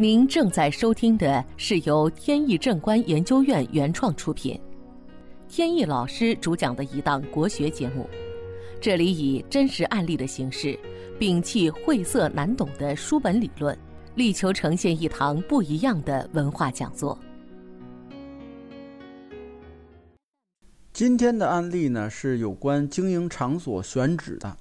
[0.00, 4.58] 您正在收听的是由天意正观研究院原创出品，
[5.46, 8.08] 天意老师主讲的一档国学节目。
[8.80, 10.74] 这里以真实案例的形式，
[11.18, 13.78] 摒弃晦涩难懂的书本理论，
[14.14, 17.18] 力求呈现一堂不一样的文化讲座。
[20.94, 24.56] 今天的案例呢，是有关经营场所选址的。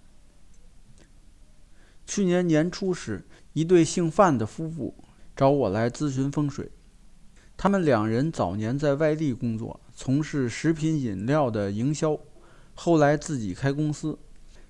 [2.06, 4.94] 去年年初时，一对姓范的夫妇
[5.40, 6.70] 找我来咨询风水。
[7.56, 12.20] 他们两人早年在外地工作，从事食品饮料的营销，
[12.76, 14.20] 后来自己开公司，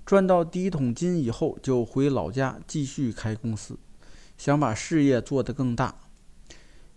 [0.06, 3.80] 赚到第一桶金以后，就回老家继续开公司，
[4.38, 6.02] 想把事业做得更大。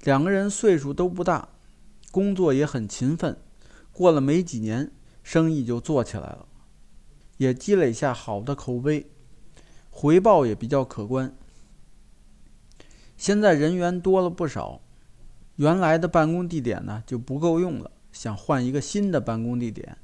[0.03, 1.49] 两个人岁数都不大，
[2.11, 3.39] 工作也很勤奋，
[3.91, 4.93] 过了没几年，
[5.23, 6.47] 生意就做起来了，
[7.39, 9.07] 也积累下好的口碑。
[9.89, 11.35] 回报也比较可观。
[13.23, 14.81] 现在人员多了不少，
[15.55, 19.97] 原来的办公地点呢就不够用了，想换一个新的办公地点。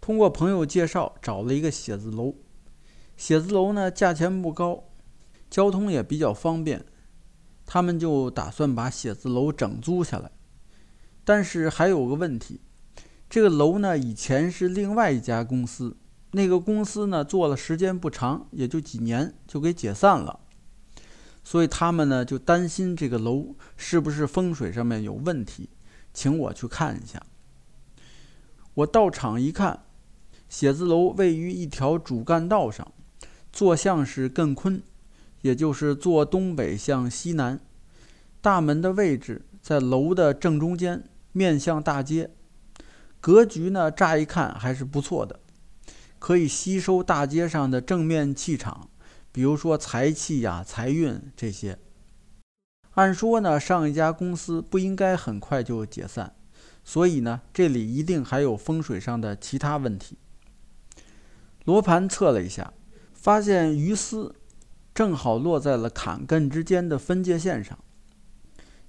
[0.00, 2.34] 通过朋友介绍找了一个写字楼，
[3.16, 4.82] 写字楼呢价钱不高，
[5.48, 6.84] 交通也比较方便，
[7.64, 10.32] 他们就打算把写字楼整租下来。
[11.24, 12.60] 但是还有个问题，
[13.30, 15.96] 这个楼呢以前是另外一家公司。
[16.32, 20.40] 那个公司呢，做了时间不长，也就几年就给解散了，
[21.48, 25.70] 所以他们呢就担心这个楼是不是风水上面有问题，
[26.12, 27.22] 请我去看一下。
[28.74, 29.84] 我到场一看，
[30.48, 32.92] 写字楼位于一条主干道上，
[33.52, 34.82] 坐向是艮坤，
[35.42, 37.60] 也就是坐东北向西南，
[38.40, 42.32] 大门的位置在楼的正中间，面向大街，
[43.20, 45.38] 格局呢乍一看还是不错的。
[46.18, 48.90] 可以吸收大街上的正面气场，
[49.36, 51.78] 比如说财气呀、财运这些。
[52.92, 56.34] 按说呢，上一家公司不应该很快就解散，
[56.82, 60.16] 所以呢，这里一定还有风水上的其他问题。
[61.66, 62.72] 罗盘测了一下，
[63.12, 64.34] 发现鱼丝
[64.94, 67.78] 正好落在了坎艮之间的分界线上。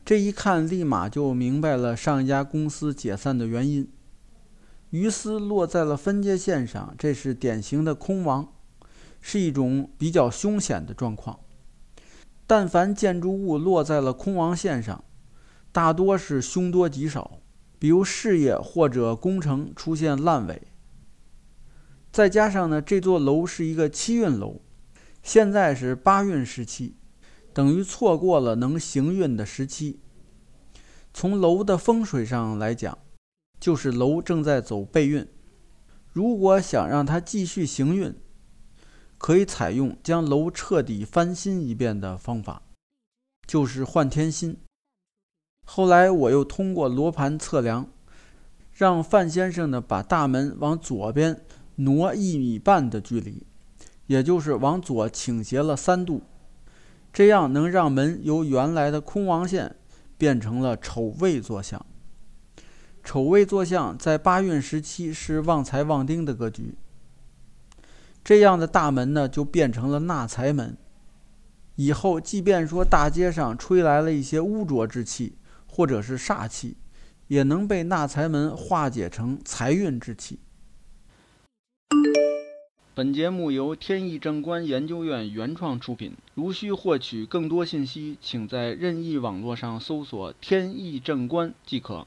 [0.05, 3.91] 这一看，立马就明白了上一家公司解散的原因。
[4.91, 8.53] 鱼丝落在了分界线上，这是典型的空亡，
[9.29, 11.37] 是一种比较凶险的状况。
[12.47, 15.03] 但凡建筑物落在了空亡线上，
[15.73, 17.41] 大多是凶多吉少，
[17.77, 20.61] 比如事业或者工程出现烂尾。
[22.09, 24.61] 再加上呢，这座楼是一个七运楼，
[25.21, 26.95] 现在是八运时期，
[27.53, 29.99] 等于错过了能行运的时期。
[31.13, 32.97] 从楼的风水上来讲，
[33.59, 35.27] 就是楼正在走背运，
[36.13, 38.15] 如果想让它继续行运，
[39.17, 42.61] 可以采用将楼彻底翻新一遍的方法，
[43.47, 44.57] 就是换天心。
[45.65, 47.89] 后来我又通过罗盘测量，
[48.71, 51.41] 让范先生呢把大门往左边
[51.75, 53.43] 挪一米半的距离，
[54.05, 56.21] 也就是往左倾斜了三度，
[57.11, 59.75] 这样能让门由原来的空亡线
[60.17, 61.85] 变成了丑位坐向。
[63.03, 66.75] 丑位坐向在八运时期是旺财旺丁的格局，
[68.27, 70.75] 这样的大门呢就变成了纳财门。
[71.77, 76.75] 以后即便说大街上吹来了一些污浊之气或者是煞气，
[77.27, 80.39] 也能被纳财门化解成财运之气。
[82.93, 86.11] 本节目由天意正观研究院原创出品。
[86.33, 92.05] 如需获取更多信息，请在任意网络上搜索“天意正观”即可。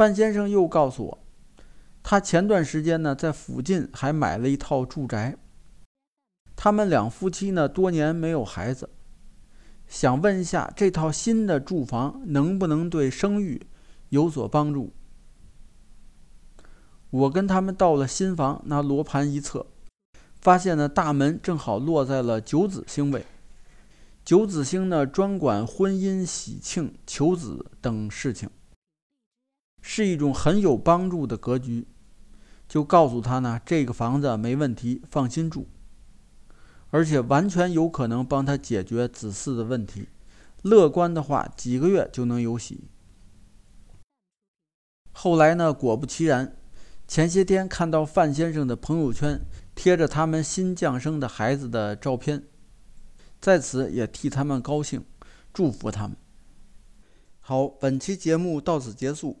[0.00, 1.18] 范先生又告诉我，
[2.02, 5.36] 他前段时间呢在附近还买了一套住宅。
[6.56, 8.88] 他们两夫妻呢多年没有孩子，
[9.86, 13.60] 想问一下这套新的住房能不能对生育
[14.08, 14.94] 有所帮助。
[17.10, 19.66] 我跟他们到了新房，拿罗盘一测，
[20.40, 23.26] 发现呢大门正好落在了九子星位。
[24.24, 28.48] 九子星呢专管婚姻、喜庆、求子等事情。
[29.82, 31.86] 是一种很有帮助的格局，
[32.68, 35.66] 就告诉他呢，这个房子没问题，放心住，
[36.90, 40.08] 而且完全有可能帮他解决子嗣的问题。
[40.62, 42.84] 乐观的话，几个月就能有喜。
[45.12, 46.56] 后来呢，果不其然，
[47.08, 49.40] 前些天看到范先生的朋友圈
[49.74, 52.44] 贴着他们新降生的孩子的照片，
[53.40, 55.04] 在此也替他们高兴，
[55.52, 56.16] 祝福他们。
[57.40, 59.40] 好，本期节目到此结束。